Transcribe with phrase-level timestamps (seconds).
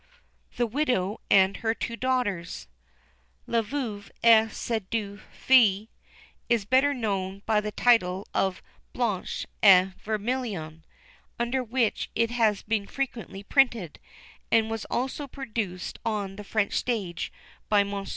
[0.57, 2.67] THE WIDOW AND HER TWO DAUGHTERS.
[3.45, 5.89] La Veuve et ses Deux Filles
[6.49, 10.83] is better known by the title of Blanche and Vermillion,
[11.37, 13.99] under which it has been frequently printed,
[14.51, 17.31] and was also produced on the French stage
[17.69, 18.09] by Mons.